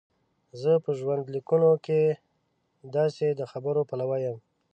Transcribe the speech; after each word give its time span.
زه 0.61 0.71
په 0.83 0.91
ژوندلیکونو 0.99 1.69
کې 1.85 2.01
د 2.15 2.17
داسې 2.97 3.25
خبرو 3.51 3.87
پلوی 3.89 4.19
یم. 4.25 4.37